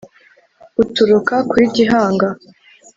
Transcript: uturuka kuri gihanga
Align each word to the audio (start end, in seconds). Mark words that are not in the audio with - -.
uturuka 0.81 1.35
kuri 1.49 1.65
gihanga 1.75 2.27